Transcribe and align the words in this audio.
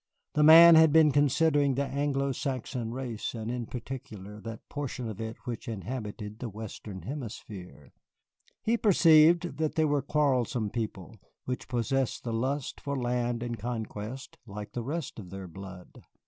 The 0.33 0.41
Man 0.41 0.73
had 0.73 0.91
been 0.91 1.11
considering 1.11 1.75
the 1.75 1.85
Anglo 1.85 2.31
Saxon 2.31 2.91
race, 2.91 3.35
and 3.35 3.51
in 3.51 3.67
particular 3.67 4.39
that 4.41 4.67
portion 4.67 5.07
of 5.07 5.21
it 5.21 5.37
which 5.45 5.67
inhabited 5.67 6.39
the 6.39 6.49
Western 6.49 7.03
Hemisphere. 7.03 7.91
He 8.63 8.77
perceived 8.77 9.57
that 9.57 9.75
they 9.75 9.85
were 9.85 9.99
a 9.99 10.01
quarrelsome 10.01 10.71
people, 10.71 11.17
which 11.45 11.67
possessed 11.69 12.23
the 12.23 12.33
lust 12.33 12.81
for 12.81 12.97
land 12.97 13.43
and 13.43 13.59
conquest 13.59 14.39
like 14.47 14.71
the 14.71 14.81
rest 14.83 15.19
of 15.19 15.29
their 15.29 15.47
blood. 15.47 16.01